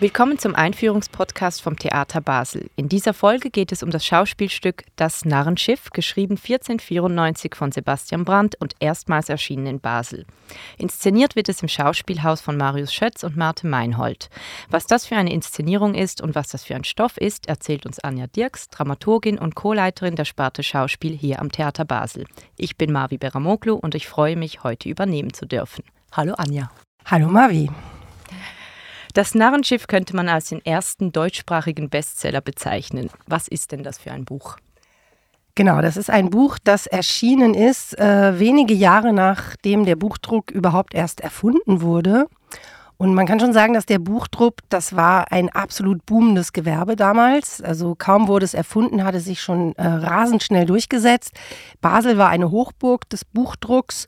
[0.00, 2.70] Willkommen zum Einführungspodcast vom Theater Basel.
[2.76, 8.54] In dieser Folge geht es um das Schauspielstück Das Narrenschiff, geschrieben 1494 von Sebastian Brandt
[8.60, 10.24] und erstmals erschienen in Basel.
[10.76, 14.30] Inszeniert wird es im Schauspielhaus von Marius Schötz und Marte Meinhold.
[14.70, 17.98] Was das für eine Inszenierung ist und was das für ein Stoff ist, erzählt uns
[17.98, 22.24] Anja Dirks, Dramaturgin und Co-Leiterin der Sparte Schauspiel hier am Theater Basel.
[22.56, 25.82] Ich bin Marvi Beramoglu und ich freue mich, heute übernehmen zu dürfen.
[26.12, 26.70] Hallo Anja.
[27.04, 27.68] Hallo Marvi.
[29.18, 33.10] Das Narrenschiff könnte man als den ersten deutschsprachigen Bestseller bezeichnen.
[33.26, 34.58] Was ist denn das für ein Buch?
[35.56, 40.94] Genau, das ist ein Buch, das erschienen ist äh, wenige Jahre nachdem der Buchdruck überhaupt
[40.94, 42.28] erst erfunden wurde.
[42.96, 47.60] Und man kann schon sagen, dass der Buchdruck, das war ein absolut boomendes Gewerbe damals.
[47.60, 51.32] Also kaum wurde es erfunden, hatte sich schon äh, rasend schnell durchgesetzt.
[51.80, 54.06] Basel war eine Hochburg des Buchdrucks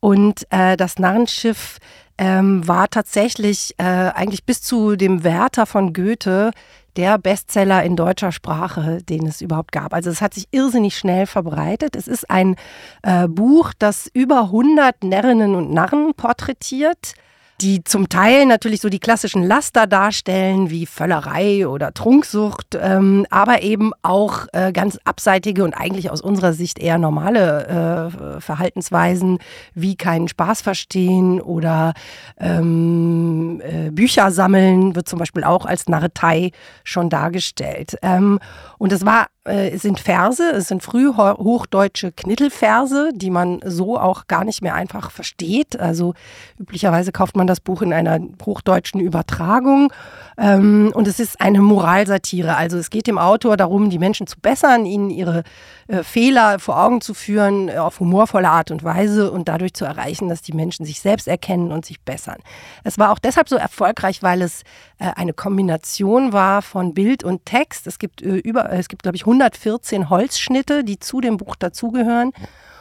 [0.00, 1.78] und äh, das Narrenschiff
[2.18, 6.50] ähm, war tatsächlich äh, eigentlich bis zu dem Werther von Goethe
[6.96, 9.94] der Bestseller in deutscher Sprache, den es überhaupt gab.
[9.94, 11.94] Also es hat sich irrsinnig schnell verbreitet.
[11.94, 12.56] Es ist ein
[13.02, 17.14] äh, Buch, das über 100 Närrinnen und Narren porträtiert
[17.60, 23.62] die zum Teil natürlich so die klassischen Laster darstellen, wie Völlerei oder Trunksucht, ähm, aber
[23.62, 29.38] eben auch äh, ganz abseitige und eigentlich aus unserer Sicht eher normale äh, Verhaltensweisen,
[29.74, 31.94] wie keinen Spaß verstehen oder
[32.38, 36.52] ähm, äh, Bücher sammeln, wird zum Beispiel auch als Narretei
[36.84, 37.96] schon dargestellt.
[38.02, 38.38] Ähm,
[38.78, 44.44] und es war äh, sind Verse, es sind frühhochdeutsche Knittelverse, die man so auch gar
[44.44, 45.80] nicht mehr einfach versteht.
[45.80, 46.14] Also
[46.58, 49.92] üblicherweise kauft man das Buch in einer hochdeutschen Übertragung.
[50.36, 52.56] Ähm, und es ist eine Moralsatire.
[52.56, 55.44] Also es geht dem Autor darum, die Menschen zu bessern, ihnen ihre
[55.88, 59.84] äh, Fehler vor Augen zu führen, äh, auf humorvolle Art und Weise und dadurch zu
[59.84, 62.38] erreichen, dass die Menschen sich selbst erkennen und sich bessern.
[62.84, 64.62] Es war auch deshalb so erfolgreich, weil es
[64.98, 67.86] eine Kombination war von Bild und Text.
[67.86, 72.32] Es gibt über, es gibt, glaube ich, 114 Holzschnitte, die zu dem Buch dazugehören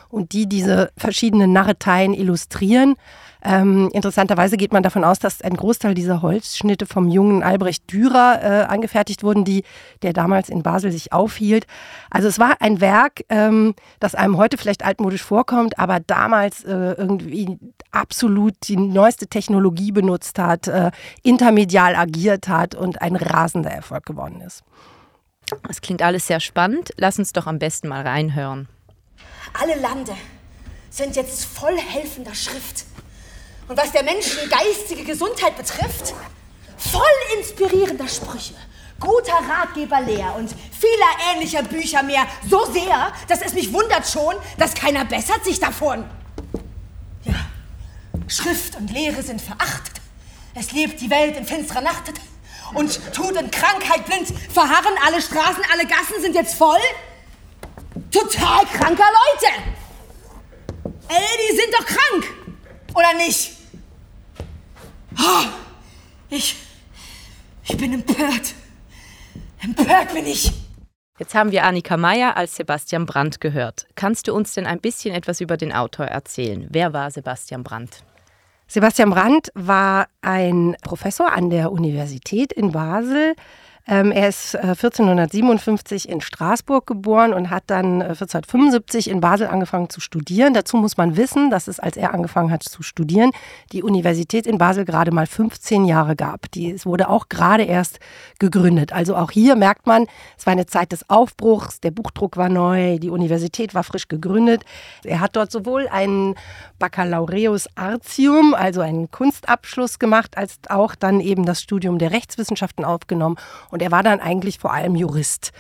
[0.10, 2.96] und die diese verschiedenen Narreteien illustrieren.
[3.44, 8.40] Ähm, interessanterweise geht man davon aus, dass ein Großteil dieser Holzschnitte vom jungen Albrecht Dürer
[8.42, 9.64] äh, angefertigt wurden, die,
[10.02, 11.68] der damals in Basel sich aufhielt.
[12.10, 16.94] Also es war ein Werk, ähm, das einem heute vielleicht altmodisch vorkommt, aber damals äh,
[16.98, 17.58] irgendwie
[17.92, 20.92] absolut die neueste Technologie benutzt hat, äh,
[21.24, 24.64] intermedial agiert hat und ein rasender Erfolg geworden ist.
[25.68, 26.92] Das klingt alles sehr spannend.
[26.98, 28.68] Lass uns doch am besten mal reinhören.
[29.54, 30.16] Alle Lande
[30.90, 32.86] sind jetzt voll helfender Schrift.
[33.68, 36.14] Und was der Menschen geistige Gesundheit betrifft,
[36.78, 37.02] voll
[37.38, 38.54] inspirierender Sprüche,
[39.00, 42.26] guter Ratgeber leer und vieler ähnlicher Bücher mehr.
[42.50, 46.06] So sehr, dass es mich wundert schon, dass keiner bessert sich davon.
[47.24, 47.36] Ja,
[48.28, 50.02] Schrift und Lehre sind verachtet.
[50.54, 52.14] Es lebt die Welt in finsterer Nacht
[52.74, 54.94] und Tod und Krankheit blind verharren.
[55.06, 56.80] Alle Straßen, alle Gassen sind jetzt voll.
[58.12, 59.54] Total kranker Leute.
[61.10, 62.34] Ey, die sind doch krank.
[62.94, 63.52] Oder nicht?
[65.20, 65.46] Oh,
[66.30, 66.56] ich,
[67.64, 68.54] ich bin empört.
[69.62, 70.52] Empört bin ich.
[71.20, 73.88] Jetzt haben wir Annika Meyer als Sebastian Brandt gehört.
[73.96, 76.68] Kannst du uns denn ein bisschen etwas über den Autor erzählen?
[76.70, 78.04] Wer war Sebastian Brandt?
[78.68, 83.36] Sebastian Brandt war ein Professor an der Universität in Basel,
[83.88, 89.48] ähm, er ist äh, 1457 in Straßburg geboren und hat dann äh, 1475 in Basel
[89.48, 90.54] angefangen zu studieren.
[90.54, 93.32] Dazu muss man wissen, dass es, als er angefangen hat zu studieren,
[93.72, 96.52] die Universität in Basel gerade mal 15 Jahre gab.
[96.52, 98.00] Die, es wurde auch gerade erst
[98.40, 98.92] gegründet.
[98.92, 103.00] Also auch hier merkt man, es war eine Zeit des Aufbruchs, der Buchdruck war neu,
[103.00, 104.64] die Universität war frisch gegründet.
[105.06, 106.36] Er hat dort sowohl einen
[106.78, 113.38] Baccalaureus Artium, also einen Kunstabschluss gemacht, als auch dann eben das Studium der Rechtswissenschaften aufgenommen.
[113.82, 115.52] Er war dann eigentlich vor allem Jurist.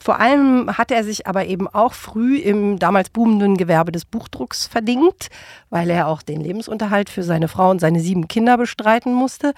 [0.00, 4.68] Vor allem hat er sich aber eben auch früh im damals boomenden Gewerbe des Buchdrucks
[4.68, 5.28] verdingt,
[5.70, 9.54] weil er auch den Lebensunterhalt für seine Frau und seine sieben Kinder bestreiten musste.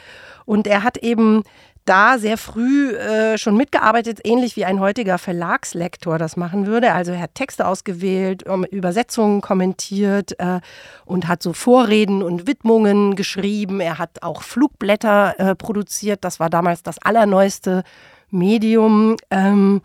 [0.46, 1.42] Und er hat eben
[1.90, 6.92] da sehr früh äh, schon mitgearbeitet, ähnlich wie ein heutiger Verlagslektor das machen würde.
[6.92, 10.60] Also er hat Texte ausgewählt, Übersetzungen kommentiert äh,
[11.04, 13.80] und hat so Vorreden und Widmungen geschrieben.
[13.80, 16.22] Er hat auch Flugblätter äh, produziert.
[16.22, 17.82] Das war damals das allerneueste
[18.30, 19.16] Medium.
[19.32, 19.80] Ähm,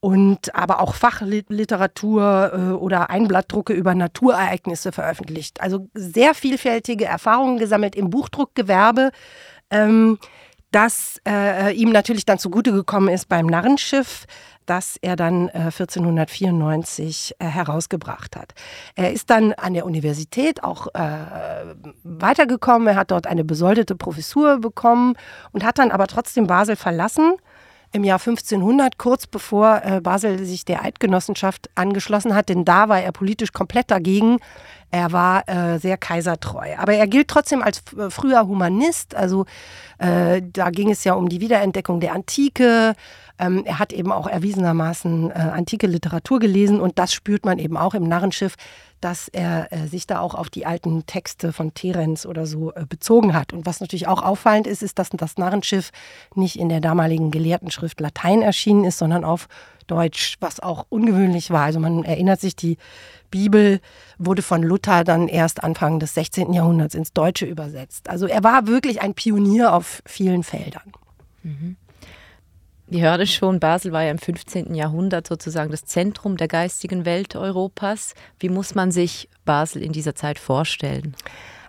[0.00, 5.62] und aber auch Fachliteratur äh, oder Einblattdrucke über Naturereignisse veröffentlicht.
[5.62, 9.12] Also sehr vielfältige Erfahrungen gesammelt im Buchdruckgewerbe.
[9.70, 10.18] Ähm,
[10.74, 14.26] das äh, ihm natürlich dann zugute gekommen ist beim Narrenschiff
[14.66, 18.54] das er dann äh, 1494 äh, herausgebracht hat.
[18.94, 22.88] Er ist dann an der Universität auch äh, weitergekommen.
[22.88, 25.16] Er hat dort eine besoldete Professur bekommen
[25.52, 27.34] und hat dann aber trotzdem Basel verlassen
[27.92, 33.00] im Jahr 1500, kurz bevor äh, Basel sich der Eidgenossenschaft angeschlossen hat, denn da war
[33.00, 34.38] er politisch komplett dagegen.
[34.94, 36.76] Er war äh, sehr kaisertreu.
[36.78, 39.16] Aber er gilt trotzdem als äh, früher Humanist.
[39.16, 39.44] Also
[39.98, 42.94] äh, da ging es ja um die Wiederentdeckung der Antike.
[43.36, 47.76] Ähm, er hat eben auch erwiesenermaßen äh, antike Literatur gelesen und das spürt man eben
[47.76, 48.54] auch im Narrenschiff,
[49.00, 52.86] dass er äh, sich da auch auf die alten Texte von Terenz oder so äh,
[52.88, 53.52] bezogen hat.
[53.52, 55.90] Und was natürlich auch auffallend ist, ist, dass das Narrenschiff
[56.36, 59.48] nicht in der damaligen Gelehrtenschrift Latein erschienen ist, sondern auf
[59.86, 61.64] Deutsch, was auch ungewöhnlich war.
[61.64, 62.78] Also man erinnert sich, die
[63.30, 63.80] Bibel
[64.18, 66.52] wurde von Luther dann erst Anfang des 16.
[66.52, 68.08] Jahrhunderts ins Deutsche übersetzt.
[68.08, 70.92] Also er war wirklich ein Pionier auf vielen Feldern.
[71.42, 71.76] Mhm.
[72.86, 74.74] Wir hören schon, Basel war ja im 15.
[74.74, 78.14] Jahrhundert sozusagen das Zentrum der geistigen Welt Europas.
[78.38, 81.16] Wie muss man sich Basel in dieser Zeit vorstellen?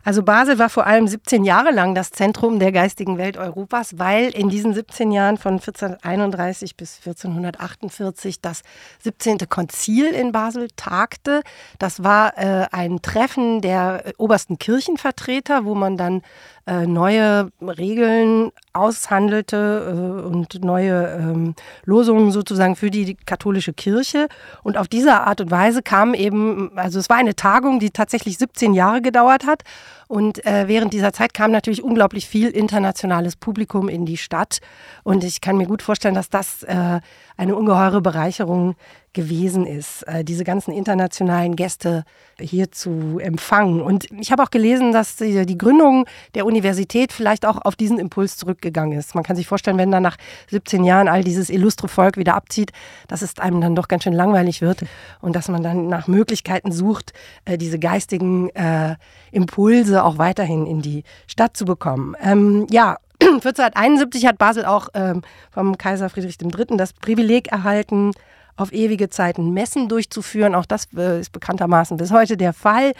[0.05, 4.29] Also Basel war vor allem 17 Jahre lang das Zentrum der geistigen Welt Europas, weil
[4.29, 8.61] in diesen 17 Jahren von 1431 bis 1448 das
[8.99, 9.49] 17.
[9.49, 11.41] Konzil in Basel tagte.
[11.79, 16.21] Das war äh, ein Treffen der obersten Kirchenvertreter, wo man dann
[16.67, 24.27] äh, neue Regeln aushandelte äh, und neue ähm, Losungen sozusagen für die katholische Kirche.
[24.61, 28.37] Und auf diese Art und Weise kam eben, also es war eine Tagung, die tatsächlich
[28.37, 29.63] 17 Jahre gedauert hat.
[30.07, 34.59] Und äh, während dieser Zeit kam natürlich unglaublich viel internationales Publikum in die Stadt.
[35.03, 36.99] Und ich kann mir gut vorstellen, dass das äh,
[37.37, 38.75] eine ungeheure Bereicherung
[39.15, 42.03] gewesen ist, äh, diese ganzen internationalen Gäste
[42.39, 43.81] hier zu empfangen.
[43.81, 48.37] Und ich habe auch gelesen, dass die, Gründung der Universität vielleicht auch auf diesen Impuls
[48.37, 49.15] zurückgegangen ist.
[49.15, 50.17] Man kann sich vorstellen, wenn dann nach
[50.51, 52.71] 17 Jahren all dieses illustre Volk wieder abzieht,
[53.07, 54.83] dass es einem dann doch ganz schön langweilig wird
[55.21, 57.13] und dass man dann nach Möglichkeiten sucht,
[57.45, 58.95] äh, diese geistigen äh,
[59.31, 62.15] Impulse auch weiterhin in die Stadt zu bekommen.
[62.21, 65.21] Ähm, ja, 1471 hat Basel auch ähm,
[65.51, 66.77] vom Kaiser Friedrich III.
[66.77, 68.11] das Privileg erhalten,
[68.55, 70.55] auf ewige Zeiten Messen durchzuführen.
[70.55, 72.93] Auch das äh, ist bekanntermaßen bis heute der Fall.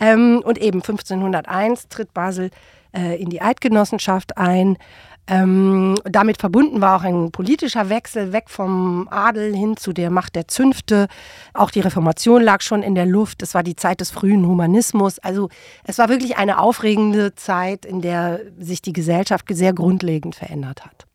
[0.00, 2.50] Ähm, und eben 1501 tritt Basel
[2.94, 4.76] äh, in die Eidgenossenschaft ein.
[5.28, 10.36] Ähm, damit verbunden war auch ein politischer Wechsel weg vom Adel hin zu der Macht
[10.36, 11.08] der Zünfte.
[11.52, 13.42] Auch die Reformation lag schon in der Luft.
[13.42, 15.18] Es war die Zeit des frühen Humanismus.
[15.18, 15.48] Also
[15.82, 21.05] es war wirklich eine aufregende Zeit, in der sich die Gesellschaft sehr grundlegend verändert hat.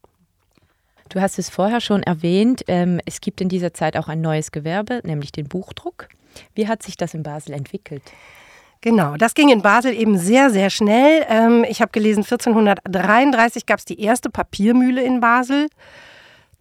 [1.12, 4.54] Du hast es vorher schon erwähnt, ähm, es gibt in dieser Zeit auch ein neues
[4.54, 6.08] Gewerbe, nämlich den Buchdruck.
[6.56, 8.02] Wie hat sich das in Basel entwickelt?
[8.80, 11.26] Genau, das ging in Basel eben sehr, sehr schnell.
[11.28, 15.68] Ähm, ich habe gelesen, 1433 gab es die erste Papiermühle in Basel.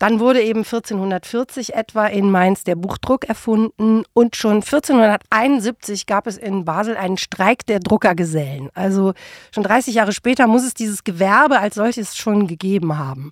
[0.00, 6.36] Dann wurde eben 1440 etwa in Mainz der Buchdruck erfunden und schon 1471 gab es
[6.36, 8.70] in Basel einen Streik der Druckergesellen.
[8.74, 9.12] Also
[9.54, 13.30] schon 30 Jahre später muss es dieses Gewerbe als solches schon gegeben haben.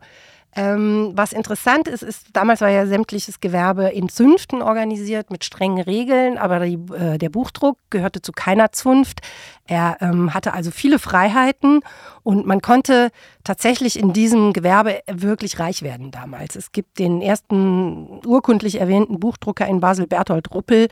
[0.57, 5.83] Ähm, was interessant ist, ist, damals war ja sämtliches Gewerbe in Zünften organisiert mit strengen
[5.83, 9.21] Regeln, aber die, äh, der Buchdruck gehörte zu keiner Zunft.
[9.67, 11.81] Er ähm, hatte also viele Freiheiten
[12.23, 13.11] und man konnte
[13.45, 16.57] tatsächlich in diesem Gewerbe wirklich reich werden damals.
[16.57, 20.89] Es gibt den ersten urkundlich erwähnten Buchdrucker in Basel, Berthold Ruppel,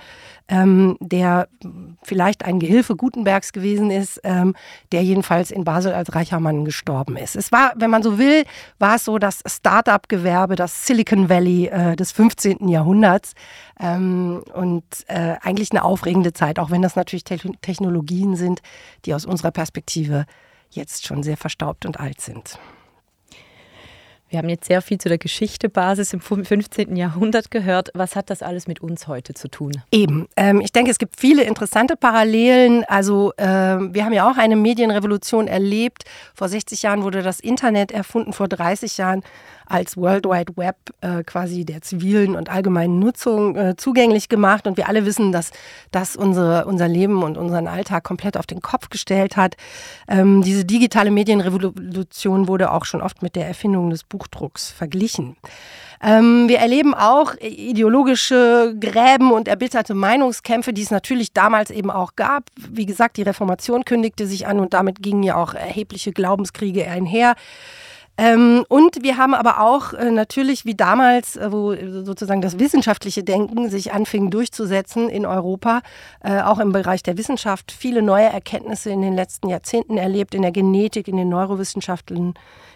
[0.49, 1.49] ähm, der
[2.03, 4.55] vielleicht ein Gehilfe Gutenbergs gewesen ist, ähm,
[4.93, 7.35] der jedenfalls in Basel als reicher Mann gestorben ist.
[7.35, 8.45] Es war, wenn man so will,
[8.79, 12.69] war es so das Start-up-Gewerbe, das Silicon Valley äh, des 15.
[12.69, 13.35] Jahrhunderts
[13.81, 18.61] ähm, und äh, eigentlich eine aufregende Zeit, auch wenn das natürlich Te Technologien sind,
[19.05, 20.27] die aus unserer Perspektive
[20.71, 22.59] jetzt schon sehr verstaubt und alt sind.
[24.29, 26.97] Wir haben jetzt sehr viel zu der Geschichte Basis im 15.
[26.97, 27.91] Jahrhundert gehört.
[27.95, 29.73] Was hat das alles mit uns heute zu tun?
[29.93, 30.27] Eben.
[30.37, 32.85] Ähm, ich denke, es gibt viele interessante Parallelen.
[32.89, 36.05] Also äh, wir haben ja auch eine Medienrevolution erlebt.
[36.35, 39.23] Vor 60 Jahren wurde das Internet erfunden, vor 30 Jahren
[39.67, 44.67] als World Wide Web äh, quasi der zivilen und allgemeinen Nutzung äh, zugänglich gemacht.
[44.67, 45.51] Und wir alle wissen, dass
[45.91, 49.57] das unsere, unser Leben und unseren Alltag komplett auf den Kopf gestellt hat.
[50.09, 55.37] Ähm, diese digitale Medienrevolution wurde auch schon oft mit der Erfindung des Buchdrucks verglichen.
[56.03, 62.17] Ähm, wir erleben auch ideologische Gräben und erbitterte Meinungskämpfe, die es natürlich damals eben auch
[62.17, 62.45] gab.
[62.57, 67.35] Wie gesagt, die Reformation kündigte sich an und damit gingen ja auch erhebliche Glaubenskriege einher.
[68.19, 73.23] Ähm, und wir haben aber auch äh, natürlich wie damals, äh, wo sozusagen das wissenschaftliche
[73.23, 75.83] Denken sich anfing durchzusetzen in Europa,
[76.25, 80.43] äh, auch im Bereich der Wissenschaft, viele neue Erkenntnisse in den letzten Jahrzehnten erlebt, in
[80.43, 82.35] der Genetik, in den Neurowissenschaften,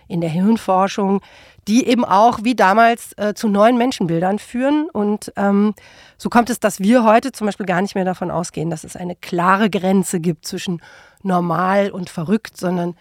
[0.08, 1.22] in der Hirnforschung,
[1.68, 4.90] die eben auch wie damals äh, zu neuen Menschenbildern führen.
[4.90, 5.74] Und ähm,
[6.18, 8.96] so kommt es, dass wir heute zum Beispiel gar nicht mehr davon ausgehen, dass es
[8.96, 10.82] eine klare Grenze gibt zwischen
[11.22, 12.96] normal und verrückt, sondern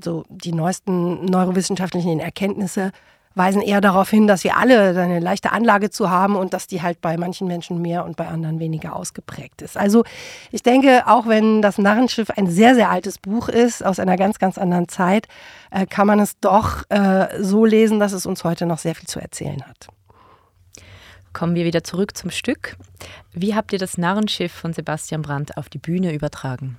[0.00, 2.92] so die neuesten neurowissenschaftlichen Erkenntnisse
[3.34, 6.82] weisen eher darauf hin, dass wir alle eine leichte Anlage zu haben und dass die
[6.82, 9.76] halt bei manchen Menschen mehr und bei anderen weniger ausgeprägt ist.
[9.76, 10.04] Also
[10.50, 14.38] ich denke, auch wenn das Narrenschiff ein sehr, sehr altes Buch ist, aus einer ganz,
[14.38, 15.28] ganz anderen Zeit,
[15.70, 19.08] äh, kann man es doch äh, so lesen, dass es uns heute noch sehr viel
[19.08, 19.88] zu erzählen hat.
[21.32, 22.76] Kommen wir wieder zurück zum Stück.
[23.32, 26.78] Wie habt ihr das Narrenschiff von Sebastian Brandt auf die Bühne übertragen?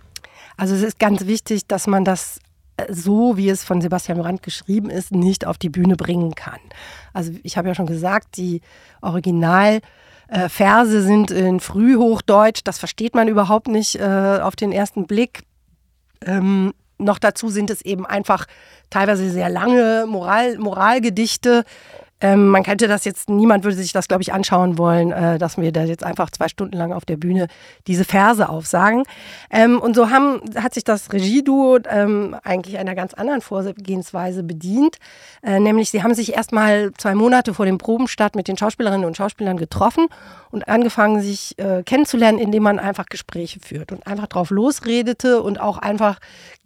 [0.57, 2.39] Also es ist ganz wichtig, dass man das
[2.89, 6.59] so, wie es von Sebastian Brandt geschrieben ist, nicht auf die Bühne bringen kann.
[7.13, 8.61] Also ich habe ja schon gesagt, die
[9.01, 15.43] Originalverse sind in Frühhochdeutsch, das versteht man überhaupt nicht äh, auf den ersten Blick.
[16.25, 18.45] Ähm, noch dazu sind es eben einfach
[18.89, 21.65] teilweise sehr lange Moral, Moralgedichte,
[22.23, 25.57] ähm, man könnte das jetzt, niemand würde sich das, glaube ich, anschauen wollen, äh, dass
[25.57, 27.47] wir da jetzt einfach zwei Stunden lang auf der Bühne
[27.85, 29.03] diese Verse aufsagen.
[29.51, 34.99] Ähm, und so haben, hat sich das Regieduo ähm, eigentlich einer ganz anderen Vorgehensweise bedient.
[35.43, 39.05] Äh, nämlich, sie haben sich erst mal zwei Monate vor dem Probenstart mit den Schauspielerinnen
[39.05, 40.07] und Schauspielern getroffen
[40.49, 45.59] und angefangen, sich äh, kennenzulernen, indem man einfach Gespräche führt und einfach drauf losredete und
[45.59, 46.19] auch einfach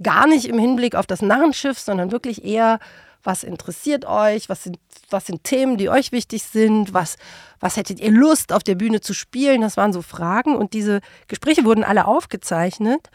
[0.03, 2.77] gar nicht im Hinblick auf das Narrenschiff, sondern wirklich eher
[3.23, 7.17] was interessiert euch, was sind, was sind Themen, die euch wichtig sind, was,
[7.59, 11.01] was hättet ihr Lust auf der Bühne zu spielen, das waren so Fragen und diese
[11.27, 13.09] Gespräche wurden alle aufgezeichnet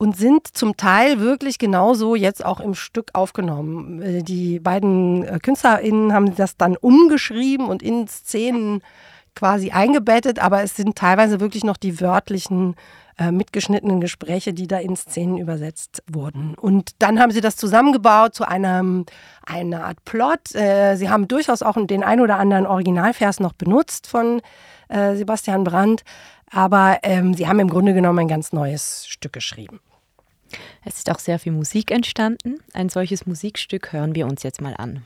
[0.00, 4.00] und sind zum Teil wirklich genauso jetzt auch im Stück aufgenommen.
[4.00, 8.82] Äh, die beiden äh, KünstlerInnen haben das dann umgeschrieben und in Szenen
[9.36, 12.76] quasi eingebettet, aber es sind teilweise wirklich noch die wörtlichen
[13.20, 16.54] äh, mitgeschnittenen Gespräche, die da in Szenen übersetzt wurden.
[16.54, 19.04] Und dann haben sie das zusammengebaut zu einem,
[19.44, 20.54] einer Art Plot.
[20.54, 24.40] Äh, sie haben durchaus auch den ein oder anderen Originalvers noch benutzt von
[24.88, 26.02] äh, Sebastian Brandt,
[26.50, 29.80] aber ähm, sie haben im Grunde genommen ein ganz neues Stück geschrieben.
[30.86, 32.60] Es ist auch sehr viel Musik entstanden.
[32.72, 35.04] Ein solches Musikstück hören wir uns jetzt mal an.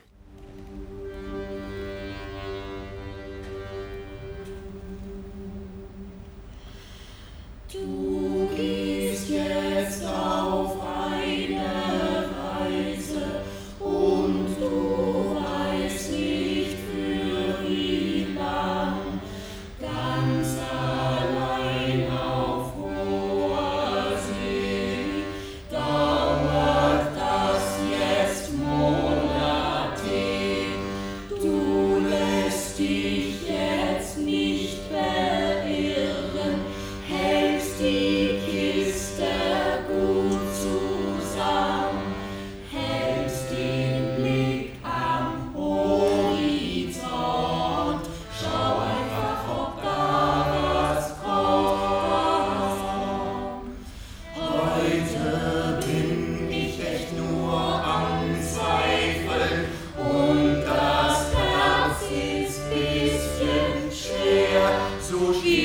[65.15, 65.64] hoje.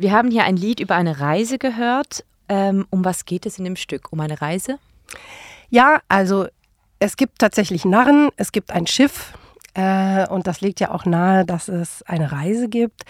[0.00, 2.24] Wir haben hier ein Lied über eine Reise gehört.
[2.48, 4.10] Ähm, um was geht es in dem Stück?
[4.10, 4.78] Um eine Reise?
[5.68, 6.46] Ja, also
[6.98, 9.34] es gibt tatsächlich Narren, es gibt ein Schiff,
[9.74, 13.02] äh, und das legt ja auch nahe, dass es eine Reise gibt.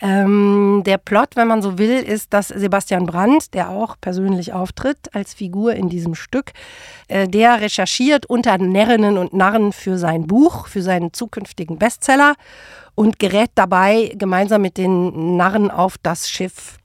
[0.00, 5.14] Ähm, der Plot, wenn man so will, ist, dass Sebastian Brandt, der auch persönlich auftritt
[5.14, 6.52] als Figur in diesem Stück,
[7.08, 12.34] äh, der recherchiert unter Närrinnen und Narren für sein Buch, für seinen zukünftigen Bestseller
[12.94, 16.78] und gerät dabei gemeinsam mit den Narren auf das Schiff.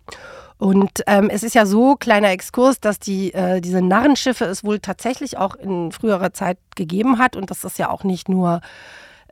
[0.57, 4.79] Und ähm, es ist ja so, kleiner Exkurs, dass die, äh, diese Narrenschiffe es wohl
[4.79, 8.59] tatsächlich auch in früherer Zeit gegeben hat und dass das ja auch nicht nur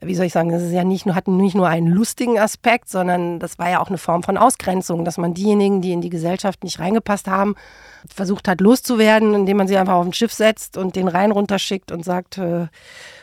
[0.01, 2.89] wie soll ich sagen, das ist ja nicht nur, hat nicht nur einen lustigen Aspekt,
[2.89, 6.09] sondern das war ja auch eine Form von Ausgrenzung, dass man diejenigen, die in die
[6.09, 7.55] Gesellschaft nicht reingepasst haben,
[8.13, 11.91] versucht hat loszuwerden, indem man sie einfach auf ein Schiff setzt und den Rhein runterschickt
[11.91, 12.67] und sagt, äh,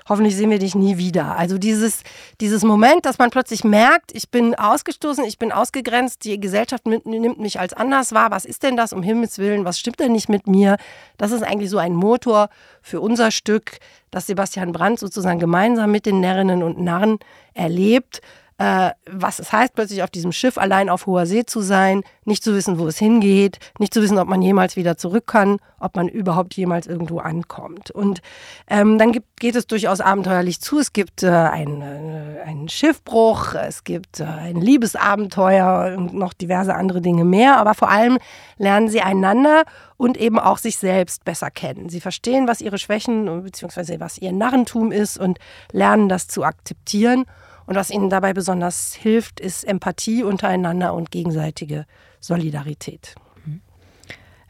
[0.09, 1.37] hoffentlich sehen wir dich nie wieder.
[1.37, 2.03] Also dieses,
[2.41, 7.39] dieses Moment, dass man plötzlich merkt, ich bin ausgestoßen, ich bin ausgegrenzt, die Gesellschaft nimmt
[7.39, 8.31] mich als anders wahr.
[8.31, 9.65] Was ist denn das um Himmels Willen?
[9.65, 10.77] Was stimmt denn nicht mit mir?
[11.17, 12.49] Das ist eigentlich so ein Motor
[12.83, 13.79] für unser Stück,
[14.11, 17.19] das Sebastian Brandt sozusagen gemeinsam mit den Närrinnen und Narren
[17.55, 18.21] erlebt
[18.59, 22.45] äh, was es heißt, plötzlich auf diesem Schiff allein auf hoher See zu sein, nicht
[22.45, 25.97] zu wissen, wo es hingeht, nicht zu wissen, ob man jemals wieder zurück kann, ob
[25.97, 27.91] man überhaupt jemals irgendwo ankommt.
[27.91, 28.23] Und
[28.69, 30.79] ähm, dann gibt, geht es durchaus abenteuerlich zu.
[30.79, 36.77] Es gibt äh, einen, äh, einen Schiffbruch, es gibt äh, ein Liebesabenteuer und noch diverse
[36.77, 37.59] andere Dinge mehr.
[37.59, 38.19] Aber vor allem
[38.57, 39.65] lernen sie einander
[39.97, 41.89] und eben auch sich selbst besser kennen.
[41.89, 43.99] Sie verstehen, was ihre Schwächen bzw.
[43.99, 45.39] was ihr Narrentum ist und
[45.73, 47.25] lernen das zu akzeptieren.
[47.67, 51.87] Und was ihnen dabei besonders hilft, ist Empathie untereinander und gegenseitige
[52.21, 53.15] Solidarität.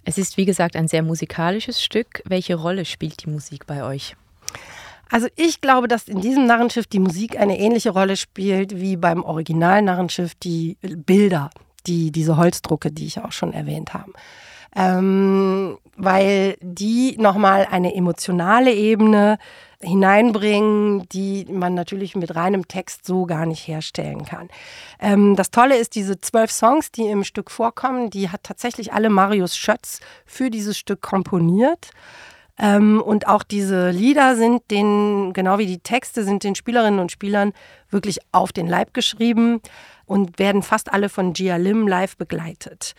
[0.04, 2.22] Es ist, wie gesagt, ein sehr musikalisches Stück.
[2.26, 4.16] Welche Rolle spielt die Musik bei euch?
[5.10, 9.22] Also ich glaube, dass in diesem Narrenschiff die Musik eine ähnliche Rolle spielt wie beim
[9.22, 11.50] Original Narrenschiff die Bilder,
[11.86, 14.12] die diese Holzdrucke, die ich auch schon erwähnt habe.
[14.76, 19.38] Ähm, weil die nochmal eine emotionale Ebene
[19.84, 24.48] hineinbringen, die man natürlich mit reinem Text so gar nicht herstellen kann.
[25.00, 29.10] Ähm, das Tolle ist, diese zwölf Songs, die im Stück vorkommen, die hat tatsächlich alle
[29.10, 31.90] Marius Schötz für dieses Stück komponiert.
[32.58, 37.10] Ähm, und auch diese Lieder sind den, genau wie die Texte, sind den Spielerinnen und
[37.10, 37.52] Spielern
[37.90, 39.60] wirklich auf den Leib geschrieben
[40.06, 42.94] und werden fast alle von Gia Lim live begleitet.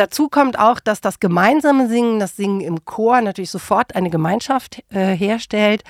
[0.00, 4.82] Dazu kommt auch, dass das gemeinsame Singen, das Singen im Chor natürlich sofort eine Gemeinschaft
[4.88, 5.84] äh, herstellt.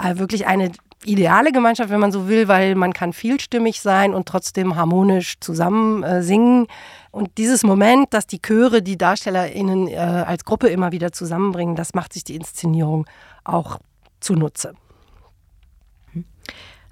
[0.00, 0.70] Äh, wirklich eine
[1.04, 6.04] ideale Gemeinschaft, wenn man so will, weil man kann vielstimmig sein und trotzdem harmonisch zusammen
[6.04, 6.68] äh, singen.
[7.10, 11.92] Und dieses Moment, dass die Chöre die DarstellerInnen äh, als Gruppe immer wieder zusammenbringen, das
[11.92, 13.04] macht sich die Inszenierung
[13.42, 13.80] auch
[14.20, 14.74] zunutze.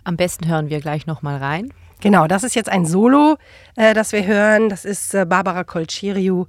[0.02, 1.73] Am besten hören wir gleich nochmal rein.
[2.04, 3.38] Genau, das ist jetzt ein Solo,
[3.76, 4.68] äh, das wir hören.
[4.68, 6.44] Das ist äh, Barbara Colceriu,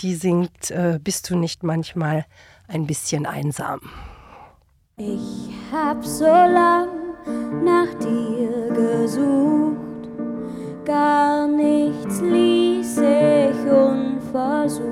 [0.00, 2.24] die singt äh, Bist du nicht manchmal
[2.68, 3.80] ein bisschen einsam?
[4.96, 6.88] Ich hab so lang
[7.62, 10.08] nach dir gesucht,
[10.86, 14.88] gar nichts ließ ich unversucht.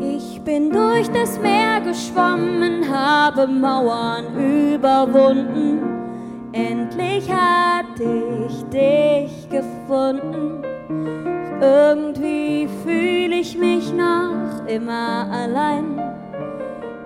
[0.00, 5.97] Ich bin durch das Meer geschwommen, habe Mauern überwunden
[6.52, 10.62] Endlich hatte ich dich gefunden.
[11.60, 16.00] Irgendwie fühle ich mich noch immer allein.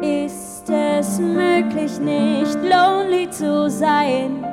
[0.01, 4.45] Ist es möglich, nicht lonely zu sein?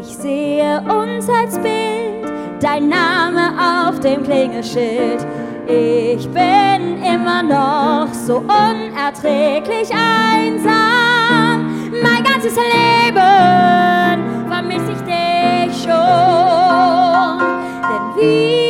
[0.00, 5.26] Ich sehe uns als Bild, dein Name auf dem Klingelschild.
[5.66, 11.73] Ich bin immer noch so unerträglich einsam.
[12.02, 13.18] Mein ganzes Leben
[14.48, 17.38] vermisse ich dich schon.
[17.88, 18.63] Denn wir,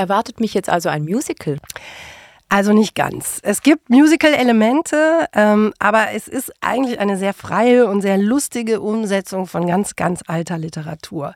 [0.00, 1.58] Erwartet mich jetzt also ein Musical?
[2.48, 3.38] Also nicht ganz.
[3.42, 9.46] Es gibt Musical-Elemente, ähm, aber es ist eigentlich eine sehr freie und sehr lustige Umsetzung
[9.46, 11.34] von ganz, ganz alter Literatur.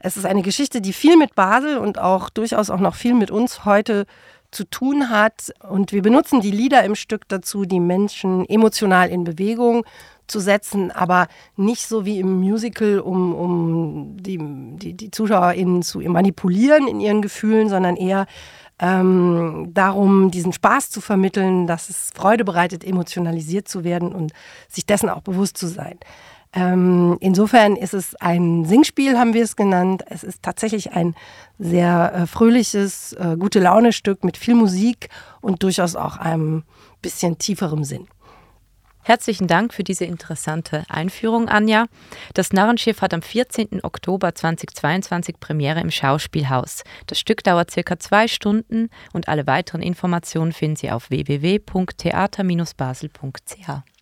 [0.00, 3.30] Es ist eine Geschichte, die viel mit Basel und auch durchaus auch noch viel mit
[3.30, 4.04] uns heute
[4.50, 5.50] zu tun hat.
[5.66, 9.86] Und wir benutzen die Lieder im Stück dazu, die Menschen emotional in Bewegung
[10.26, 14.38] zu setzen, aber nicht so wie im Musical, um, um die,
[14.78, 18.26] die, die ZuschauerInnen zu manipulieren in ihren Gefühlen, sondern eher
[18.80, 24.32] ähm, darum, diesen Spaß zu vermitteln, dass es Freude bereitet, emotionalisiert zu werden und
[24.68, 25.98] sich dessen auch bewusst zu sein.
[26.56, 30.04] Ähm, insofern ist es ein Singspiel, haben wir es genannt.
[30.08, 31.14] Es ist tatsächlich ein
[31.58, 35.08] sehr äh, fröhliches, äh, gute Laune-Stück mit viel Musik
[35.40, 36.62] und durchaus auch einem
[37.02, 38.06] bisschen tieferem Sinn.
[39.06, 41.88] Herzlichen Dank für diese interessante Einführung, Anja.
[42.32, 43.84] Das Narrenschiff hat am 14.
[43.84, 46.84] Oktober 2022 Premiere im Schauspielhaus.
[47.06, 53.93] Das Stück dauert circa zwei Stunden und alle weiteren Informationen finden Sie auf www.theater-basel.ch.